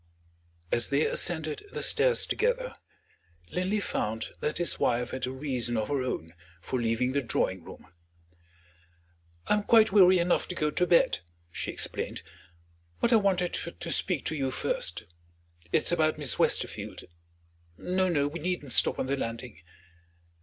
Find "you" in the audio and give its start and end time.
14.35-14.49